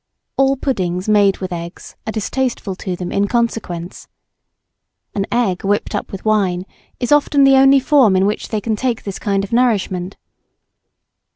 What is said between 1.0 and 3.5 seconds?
made with eggs, are distasteful to them in